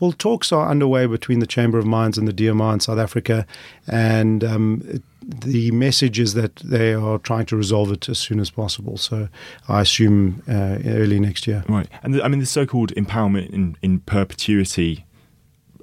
Well, 0.00 0.12
talks 0.12 0.52
are 0.52 0.68
underway 0.68 1.06
between 1.06 1.40
the 1.40 1.46
Chamber 1.46 1.78
of 1.78 1.84
Mines 1.84 2.18
and 2.18 2.28
the 2.28 2.32
DMR 2.32 2.74
in 2.74 2.80
South 2.80 2.98
Africa, 2.98 3.46
and 3.88 4.44
um, 4.44 5.02
the 5.22 5.70
message 5.72 6.20
is 6.20 6.34
that 6.34 6.56
they 6.56 6.94
are 6.94 7.18
trying 7.18 7.46
to 7.46 7.56
resolve 7.56 7.90
it 7.90 8.08
as 8.08 8.18
soon 8.18 8.38
as 8.38 8.48
possible. 8.48 8.96
So 8.96 9.28
I 9.68 9.80
assume 9.80 10.42
uh, 10.48 10.78
early 10.86 11.18
next 11.18 11.46
year. 11.46 11.64
Right, 11.68 11.88
and 12.02 12.14
the, 12.14 12.24
I 12.24 12.28
mean 12.28 12.38
the 12.40 12.46
so-called 12.46 12.94
empowerment 12.94 13.50
in, 13.50 13.76
in 13.82 14.00
perpetuity 14.00 15.04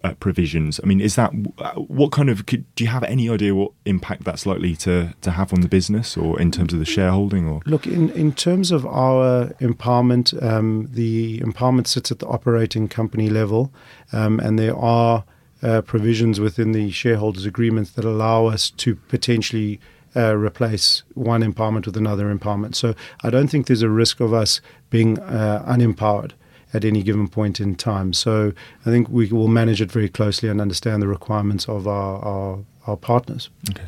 uh, 0.06 0.14
provisions. 0.16 0.80
I 0.84 0.86
mean, 0.86 1.02
is 1.02 1.16
that 1.16 1.30
what 1.76 2.12
kind 2.12 2.30
of? 2.30 2.46
Could, 2.46 2.64
do 2.76 2.84
you 2.84 2.90
have 2.90 3.04
any 3.04 3.30
idea 3.30 3.56
what 3.56 3.72
impact 3.86 4.24
that's 4.24 4.46
likely 4.46 4.76
to 4.78 5.14
to 5.22 5.32
have 5.32 5.52
on 5.52 5.62
the 5.62 5.68
business, 5.68 6.16
or 6.16 6.40
in 6.40 6.52
terms 6.52 6.74
of 6.74 6.80
the 6.80 6.86
shareholding? 6.86 7.48
Or 7.48 7.62
look, 7.66 7.88
in 7.88 8.10
in 8.12 8.32
terms 8.34 8.72
of 8.72 8.86
our 8.86 9.48
empowerment, 9.60 10.42
um, 10.44 10.88
the 10.92 11.40
empowerment 11.40 11.88
sits 11.88 12.12
at 12.12 12.20
the 12.20 12.28
operating 12.28 12.88
company 12.88 13.30
level, 13.30 13.74
um, 14.14 14.40
and 14.40 14.60
there 14.60 14.78
are 14.78 15.24
uh, 15.64 15.82
provisions 15.82 16.40
within 16.40 16.72
the 16.72 16.92
shareholders' 16.92 17.46
agreements 17.46 17.92
that 17.92 18.06
allow 18.06 18.46
us 18.46 18.70
to 18.72 18.96
potentially. 18.96 19.80
Uh, 20.18 20.34
replace 20.34 21.04
one 21.14 21.44
empowerment 21.44 21.86
with 21.86 21.98
another 21.98 22.34
empowerment. 22.34 22.74
So 22.74 22.96
I 23.22 23.30
don't 23.30 23.50
think 23.50 23.68
there's 23.68 23.82
a 23.82 23.90
risk 23.90 24.22
of 24.22 24.34
us 24.34 24.62
being 24.90 25.20
uh, 25.20 25.62
unempowered 25.68 26.32
at 26.76 26.84
any 26.84 27.02
given 27.02 27.28
point 27.28 27.60
in 27.60 27.76
time. 27.76 28.12
So 28.12 28.52
I 28.86 28.90
think 28.90 29.08
we 29.10 29.32
will 29.32 29.48
manage 29.48 29.82
it 29.82 29.92
very 29.92 30.10
closely 30.10 30.50
and 30.50 30.60
understand 30.60 31.02
the 31.02 31.08
requirements 31.08 31.70
of 31.70 31.88
our, 31.88 32.20
our 32.20 32.60
our 32.88 32.98
partners. 32.98 33.50
Okay. 33.72 33.88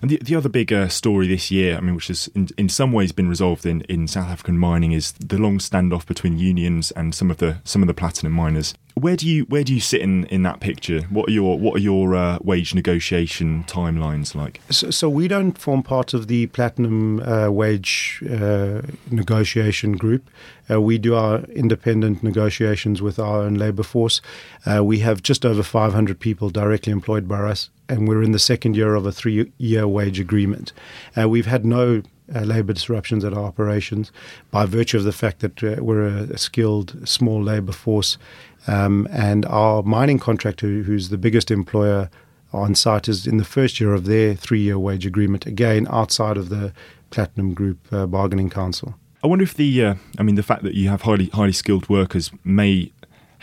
And 0.00 0.10
the, 0.10 0.18
the 0.22 0.36
other 0.36 0.48
big 0.48 0.72
uh, 0.72 0.88
story 0.88 1.26
this 1.26 1.50
year, 1.50 1.76
I 1.76 1.80
mean, 1.80 1.94
which 1.94 2.08
has 2.08 2.28
in, 2.28 2.48
in 2.56 2.68
some 2.68 2.92
ways 2.92 3.12
been 3.12 3.28
resolved 3.28 3.66
in, 3.66 3.82
in 3.82 4.06
South 4.06 4.28
African 4.28 4.58
mining, 4.58 4.92
is 4.92 5.12
the 5.12 5.38
long 5.38 5.58
standoff 5.58 6.06
between 6.06 6.38
unions 6.38 6.90
and 6.92 7.14
some 7.14 7.30
of 7.30 7.38
the 7.38 7.58
some 7.64 7.82
of 7.82 7.88
the 7.88 7.94
platinum 7.94 8.32
miners. 8.32 8.74
Where 8.94 9.16
do 9.16 9.28
you 9.28 9.44
where 9.44 9.62
do 9.62 9.74
you 9.74 9.80
sit 9.80 10.00
in, 10.00 10.24
in 10.26 10.42
that 10.44 10.60
picture? 10.60 11.02
What 11.02 11.28
are 11.28 11.32
your 11.32 11.58
what 11.58 11.76
are 11.76 11.82
your 11.82 12.14
uh, 12.14 12.38
wage 12.42 12.74
negotiation 12.74 13.64
timelines 13.64 14.34
like? 14.34 14.60
So, 14.70 14.90
so, 14.90 15.08
we 15.08 15.28
don't 15.28 15.58
form 15.58 15.82
part 15.82 16.14
of 16.14 16.28
the 16.28 16.46
platinum 16.46 17.20
uh, 17.20 17.50
wage 17.50 18.22
uh, 18.30 18.82
negotiation 19.10 19.96
group. 19.96 20.30
Uh, 20.70 20.80
we 20.80 20.98
do 20.98 21.14
our 21.14 21.40
independent 21.44 22.22
negotiations 22.22 23.02
with 23.02 23.18
our 23.18 23.42
own 23.42 23.54
labour 23.54 23.82
force. 23.82 24.20
Uh, 24.64 24.82
we 24.82 25.00
have 25.00 25.22
just 25.22 25.44
over 25.44 25.62
500 25.62 26.18
people 26.18 26.50
directly 26.50 26.92
employed 26.92 27.28
by 27.28 27.40
us, 27.40 27.70
and 27.88 28.08
we're 28.08 28.22
in 28.22 28.32
the 28.32 28.38
second 28.38 28.76
year 28.76 28.94
of 28.94 29.06
a 29.06 29.12
three-year 29.12 29.86
wage 29.86 30.20
agreement. 30.20 30.72
Uh, 31.16 31.28
we've 31.28 31.46
had 31.46 31.64
no 31.64 32.02
uh, 32.34 32.40
labour 32.40 32.72
disruptions 32.72 33.24
at 33.24 33.32
our 33.32 33.44
operations 33.44 34.10
by 34.50 34.66
virtue 34.66 34.96
of 34.96 35.04
the 35.04 35.12
fact 35.12 35.40
that 35.40 35.62
uh, 35.62 35.76
we're 35.82 36.06
a, 36.06 36.22
a, 36.24 36.38
skilled 36.38 37.08
small 37.08 37.42
labour 37.42 37.72
force 37.72 38.18
um, 38.66 39.06
and 39.10 39.46
our 39.46 39.82
mining 39.82 40.18
contractor, 40.18 40.66
who's 40.66 41.08
the 41.08 41.18
biggest 41.18 41.50
employer 41.50 42.10
on 42.52 42.74
site, 42.74 43.08
is 43.08 43.26
in 43.26 43.36
the 43.36 43.44
first 43.44 43.80
year 43.80 43.94
of 43.94 44.06
their 44.06 44.34
three 44.34 44.60
year 44.60 44.78
wage 44.78 45.06
agreement, 45.06 45.46
again, 45.46 45.86
outside 45.90 46.36
of 46.36 46.48
the 46.48 46.72
Platinum 47.10 47.54
Group 47.54 47.78
uh, 47.92 48.06
Bargaining 48.06 48.50
Council. 48.50 48.96
I 49.22 49.28
wonder 49.28 49.44
if 49.44 49.54
the, 49.54 49.84
uh, 49.84 49.94
I 50.18 50.22
mean, 50.22 50.34
the 50.34 50.42
fact 50.42 50.62
that 50.64 50.74
you 50.74 50.88
have 50.88 51.02
highly, 51.02 51.26
highly 51.26 51.52
skilled 51.52 51.88
workers 51.88 52.30
may 52.44 52.92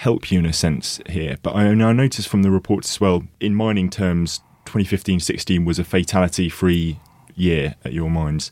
help 0.04 0.30
you 0.32 0.40
in 0.40 0.46
a 0.46 0.52
sense 0.52 1.00
here. 1.08 1.38
But 1.42 1.56
I, 1.56 1.68
I 1.68 1.94
noticed 1.94 2.28
from 2.28 2.44
the 2.44 2.52
reports 2.52 2.92
as 2.92 3.02
well, 3.02 3.24
in 3.40 3.56
mining 3.56 3.90
terms, 3.90 4.40
2015 4.66 5.22
16 5.22 5.64
was 5.64 5.80
a 5.80 5.86
fatality 5.86 6.50
free 6.50 7.00
year 7.36 7.76
at 7.86 7.94
your 7.94 8.10
mines. 8.10 8.52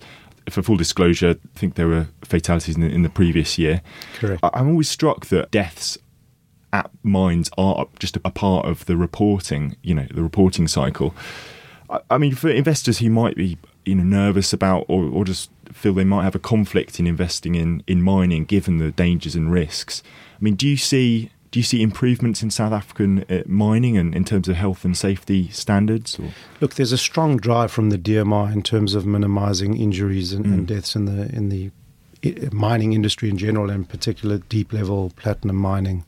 For 0.49 0.63
full 0.63 0.77
disclosure, 0.77 1.31
I 1.31 1.59
think 1.59 1.75
there 1.75 1.87
were 1.87 2.07
fatalities 2.23 2.75
in 2.75 2.81
the, 2.81 2.87
in 2.87 3.03
the 3.03 3.09
previous 3.09 3.57
year. 3.57 3.81
Correct. 4.15 4.39
I, 4.43 4.49
I'm 4.53 4.69
always 4.69 4.89
struck 4.89 5.25
that 5.27 5.51
deaths 5.51 5.97
at 6.71 6.89
mines 7.03 7.49
are 7.57 7.85
just 7.99 8.15
a 8.15 8.31
part 8.31 8.65
of 8.65 8.85
the 8.85 8.95
reporting, 8.95 9.75
you 9.83 9.93
know, 9.93 10.07
the 10.09 10.23
reporting 10.23 10.69
cycle. 10.69 11.13
I, 11.89 11.99
I 12.11 12.17
mean, 12.17 12.33
for 12.33 12.49
investors 12.49 12.99
who 12.99 13.09
might 13.09 13.35
be, 13.35 13.57
you 13.83 13.95
know, 13.95 14.03
nervous 14.03 14.53
about 14.53 14.85
or, 14.87 15.03
or 15.03 15.25
just 15.25 15.51
feel 15.73 15.93
they 15.93 16.05
might 16.05 16.23
have 16.23 16.35
a 16.35 16.39
conflict 16.39 16.97
in 16.97 17.07
investing 17.07 17.55
in, 17.55 17.83
in 17.87 18.01
mining 18.01 18.45
given 18.45 18.77
the 18.77 18.91
dangers 18.91 19.35
and 19.35 19.51
risks. 19.51 20.01
I 20.39 20.43
mean, 20.43 20.55
do 20.55 20.65
you 20.65 20.77
see 20.77 21.29
do 21.51 21.59
you 21.59 21.63
see 21.63 21.83
improvements 21.83 22.41
in 22.41 22.49
South 22.49 22.71
African 22.71 23.25
uh, 23.29 23.43
mining 23.45 23.97
and 23.97 24.15
in 24.15 24.23
terms 24.23 24.47
of 24.47 24.55
health 24.55 24.85
and 24.85 24.97
safety 24.97 25.49
standards? 25.49 26.17
Or? 26.17 26.31
Look, 26.61 26.75
there's 26.75 26.93
a 26.93 26.97
strong 26.97 27.37
drive 27.37 27.71
from 27.71 27.89
the 27.89 27.97
DMR 27.97 28.51
in 28.51 28.63
terms 28.63 28.95
of 28.95 29.05
minimising 29.05 29.77
injuries 29.77 30.31
and, 30.31 30.45
mm. 30.45 30.53
and, 30.53 30.67
deaths 30.67 30.95
in 30.95 31.05
the 31.05 31.35
in 31.35 31.49
the 31.49 31.71
mining 32.51 32.93
industry 32.93 33.29
in 33.29 33.37
general, 33.37 33.69
and 33.69 33.79
in 33.79 33.85
particular 33.85 34.37
deep 34.37 34.71
level 34.71 35.11
platinum 35.17 35.57
mining. 35.57 36.05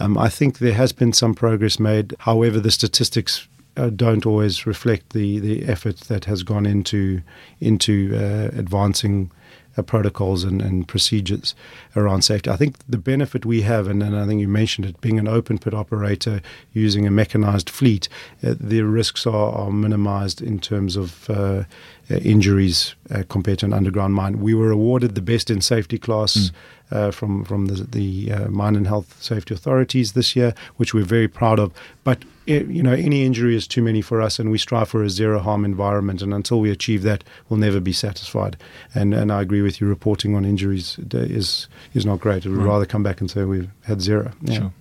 Um, 0.00 0.18
I 0.18 0.28
think 0.28 0.58
there 0.58 0.74
has 0.74 0.92
been 0.92 1.12
some 1.12 1.34
progress 1.34 1.78
made. 1.78 2.14
However, 2.20 2.60
the 2.60 2.72
statistics 2.72 3.46
uh, 3.76 3.90
don't 3.90 4.26
always 4.26 4.66
reflect 4.66 5.12
the, 5.12 5.38
the 5.38 5.64
effort 5.64 6.00
that 6.02 6.26
has 6.26 6.42
gone 6.42 6.66
into 6.66 7.22
into 7.60 8.12
uh, 8.14 8.56
advancing 8.58 9.30
uh, 9.76 9.82
protocols 9.82 10.44
and, 10.44 10.62
and, 10.62 10.86
procedures 10.86 11.54
around 11.96 12.22
safety. 12.22 12.50
I 12.50 12.56
think 12.56 12.76
the 12.88 12.98
benefit 12.98 13.44
we 13.44 13.62
have, 13.62 13.88
and, 13.88 14.02
and, 14.02 14.16
I 14.16 14.26
think 14.26 14.40
you 14.40 14.48
mentioned 14.48 14.86
it, 14.86 15.00
being 15.00 15.18
an 15.18 15.28
open 15.28 15.58
pit 15.58 15.74
operator 15.74 16.40
using 16.72 17.06
a 17.06 17.10
mechanized 17.10 17.70
fleet, 17.70 18.08
uh, 18.42 18.54
the 18.58 18.82
risks 18.82 19.26
are, 19.26 19.52
are 19.52 19.70
minimized 19.70 20.40
in 20.42 20.60
terms 20.60 20.96
of 20.96 21.28
uh, 21.30 21.64
uh, 22.10 22.16
injuries 22.16 22.94
compared 23.28 23.58
to 23.60 23.66
an 23.66 23.72
underground 23.72 24.14
mine. 24.14 24.40
We 24.40 24.54
were 24.54 24.70
awarded 24.70 25.14
the 25.14 25.22
best 25.22 25.50
in 25.50 25.60
safety 25.60 25.98
class. 25.98 26.50
Uh, 26.90 27.10
from 27.10 27.44
from 27.44 27.66
the, 27.66 27.82
the 27.82 28.30
uh, 28.30 28.48
mine 28.50 28.76
and 28.76 28.86
health 28.86 29.20
safety 29.20 29.54
authorities 29.54 30.12
this 30.12 30.36
year, 30.36 30.54
which 30.76 30.92
we're 30.92 31.02
very 31.02 31.26
proud 31.26 31.58
of. 31.58 31.72
But 32.04 32.24
it, 32.46 32.62
eh, 32.62 32.66
you 32.68 32.82
know, 32.82 32.92
any 32.92 33.24
injury 33.24 33.56
is 33.56 33.66
too 33.66 33.82
many 33.82 34.02
for 34.02 34.20
us, 34.20 34.38
and 34.38 34.50
we 34.50 34.58
strive 34.58 34.90
for 34.90 35.02
a 35.02 35.08
zero 35.08 35.38
harm 35.38 35.64
environment. 35.64 36.20
And 36.20 36.34
until 36.34 36.60
we 36.60 36.70
achieve 36.70 37.02
that, 37.02 37.24
we'll 37.48 37.58
never 37.58 37.80
be 37.80 37.94
satisfied. 37.94 38.58
And 38.94 39.14
and 39.14 39.32
I 39.32 39.40
agree 39.40 39.62
with 39.62 39.80
you. 39.80 39.88
Reporting 39.88 40.36
on 40.36 40.44
injuries 40.44 40.98
is 41.12 41.68
is 41.94 42.04
not 42.04 42.20
great. 42.20 42.44
We'd 42.44 42.52
right. 42.52 42.66
rather 42.66 42.86
come 42.86 43.02
back 43.02 43.20
and 43.20 43.30
say 43.30 43.44
we've 43.44 43.70
had 43.84 44.02
zero. 44.02 44.32
Yeah. 44.42 44.58
Sure. 44.58 44.72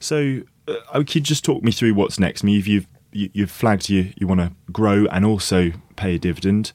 So, 0.00 0.40
uh, 0.66 0.98
could 0.98 1.14
you 1.14 1.20
just 1.20 1.44
talk 1.44 1.62
me 1.62 1.70
through 1.70 1.94
what's 1.94 2.18
next? 2.18 2.42
I 2.42 2.46
mean, 2.46 2.62
you've 2.64 2.86
you, 3.12 3.30
you've 3.32 3.50
flagged 3.50 3.88
you 3.88 4.12
you 4.16 4.26
want 4.26 4.40
to 4.40 4.52
grow 4.72 5.06
and 5.12 5.24
also 5.24 5.70
pay 5.94 6.16
a 6.16 6.18
dividend. 6.18 6.72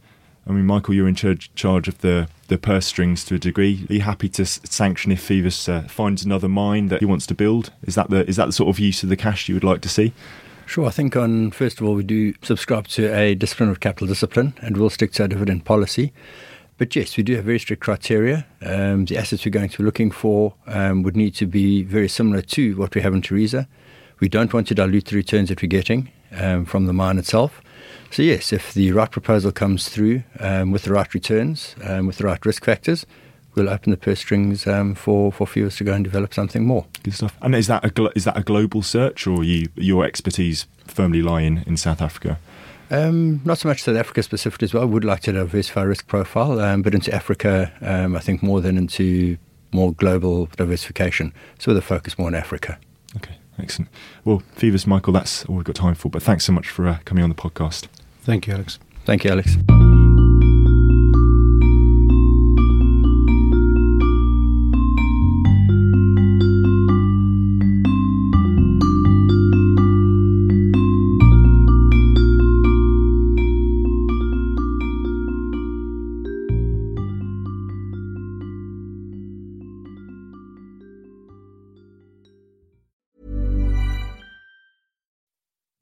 I 0.48 0.52
mean, 0.52 0.66
Michael, 0.66 0.94
you're 0.94 1.08
in 1.08 1.16
charge, 1.16 1.54
charge 1.56 1.88
of 1.88 2.00
the, 2.02 2.28
the 2.48 2.58
purse 2.58 2.86
strings 2.86 3.26
to 3.26 3.36
a 3.36 3.40
degree. 3.40 3.86
Are 3.90 3.94
you 3.94 4.02
happy 4.02 4.30
to 4.30 4.46
sanction 4.46 5.12
if 5.12 5.28
Phoevos 5.28 5.68
uh, 5.68 5.88
finds 5.88 6.24
another 6.24 6.48
mine 6.48 6.88
that 6.88 7.00
he 7.00 7.06
wants 7.06 7.26
to 7.28 7.36
build? 7.36 7.72
Is 7.84 7.96
that 7.96 8.10
the 8.10 8.28
is 8.28 8.36
that 8.36 8.46
the 8.48 8.52
sort 8.54 8.70
of 8.70 8.80
use 8.80 9.04
of 9.04 9.10
the 9.10 9.18
cash 9.18 9.50
you 9.50 9.56
would 9.56 9.64
like 9.64 9.82
to 9.82 9.90
see? 9.90 10.14
Sure. 10.66 10.88
I 10.88 10.92
think 10.92 11.16
on 11.16 11.52
first 11.52 11.80
of 11.80 11.88
all 11.88 11.96
we 11.96 12.04
do 12.04 12.34
subscribe 12.42 12.88
to 12.90 13.14
a 13.14 13.36
discipline 13.36 13.70
of 13.70 13.80
capital 13.80 14.08
discipline, 14.08 14.54
and 14.62 14.78
we'll 14.78 14.90
stick 14.90 15.12
to 15.14 15.24
our 15.24 15.28
dividend 15.28 15.66
policy. 15.66 16.14
But 16.78 16.96
yes, 16.96 17.16
we 17.16 17.24
do 17.24 17.36
have 17.36 17.46
very 17.46 17.60
strict 17.60 17.82
criteria. 17.82 18.46
Um, 18.62 19.06
the 19.06 19.18
assets 19.18 19.46
we're 19.46 19.52
going 19.52 19.70
to 19.70 19.78
be 19.78 19.84
looking 19.84 20.12
for 20.12 20.56
um, 20.68 21.04
would 21.04 21.16
need 21.16 21.34
to 21.36 21.46
be 21.46 21.84
very 21.84 22.10
similar 22.10 22.42
to 22.42 22.76
what 22.76 22.94
we 22.96 23.02
have 23.02 23.14
in 23.14 23.22
Tharisa. 23.22 23.68
We 24.20 24.28
don't 24.28 24.54
want 24.54 24.68
to 24.68 24.76
dilute 24.76 25.06
the 25.06 25.16
returns 25.16 25.50
that 25.50 25.62
we're 25.62 25.70
getting 25.70 26.12
um, 26.32 26.66
from 26.66 26.86
the 26.86 26.94
mine 26.94 27.18
itself. 27.18 27.62
So 28.12 28.22
yes, 28.22 28.54
if 28.54 28.74
the 28.74 28.92
right 28.92 29.12
proposal 29.12 29.52
comes 29.52 29.90
through 29.90 30.24
um, 30.40 30.72
with 30.72 30.84
the 30.84 30.92
right 30.92 31.14
returns, 31.14 31.76
um, 31.84 32.08
with 32.08 32.18
the 32.18 32.26
right 32.26 32.44
risk 32.46 32.64
factors, 32.64 33.06
we'll 33.56 33.70
open 33.70 33.92
the 33.92 33.98
purse 33.98 34.20
strings 34.20 34.68
um, 34.68 34.96
for 34.96 35.32
for 35.32 35.48
Phoevos 35.48 35.78
to 35.78 35.84
go 35.84 35.94
and 35.94 36.04
develop 36.04 36.34
something 36.34 36.66
more. 36.66 36.86
Good 37.04 37.14
stuff. 37.14 37.36
And 37.42 37.56
is 37.56 37.68
that 37.68 37.84
a 37.84 37.90
glo- 37.90 38.12
is 38.16 38.24
that 38.24 38.38
a 38.38 38.44
global 38.44 38.82
search, 38.82 39.28
or 39.28 39.44
you 39.44 39.68
your 39.76 40.06
expertise 40.06 40.68
firmly 40.88 41.22
lie 41.22 41.42
in, 41.42 41.64
in 41.68 41.78
South 41.78 42.02
Africa? 42.02 42.40
Um, 42.92 43.42
not 43.44 43.58
so 43.58 43.68
much 43.68 43.82
South 43.82 43.98
Africa 43.98 44.22
specifically 44.22 44.66
as 44.66 44.74
well. 44.74 44.84
I 44.84 44.86
would 44.86 45.04
like 45.04 45.22
to 45.22 45.32
diversify 45.32 45.82
risk 45.82 46.08
profile, 46.08 46.60
um, 46.60 46.84
but 46.84 46.94
into 46.94 47.14
Africa, 47.14 47.72
um, 47.82 48.16
I 48.16 48.20
think 48.20 48.44
more 48.44 48.62
than 48.62 48.78
into 48.78 49.38
more 49.72 49.92
global 49.92 50.46
diversification. 50.56 51.34
So 51.58 51.72
with 51.72 51.78
a 51.80 51.82
focus 51.82 52.18
more 52.18 52.28
on 52.28 52.36
Africa. 52.36 52.78
Okay, 53.18 53.36
excellent. 53.60 53.90
Well, 54.24 54.44
Phoevos, 54.56 54.88
Michael, 54.88 55.14
that's 55.14 55.46
all 55.46 55.56
we've 55.56 55.66
got 55.66 55.76
time 55.76 55.96
for. 55.96 56.10
But 56.10 56.24
thanks 56.24 56.46
so 56.46 56.52
much 56.54 56.70
for 56.70 56.88
uh, 56.88 57.00
coming 57.06 57.24
on 57.24 57.30
the 57.30 57.36
podcast. 57.36 57.88
Thank 58.22 58.48
you, 58.48 58.54
Alex. 58.54 58.80
Thank 59.06 59.24
you, 59.24 59.32
Alex. 59.32 59.56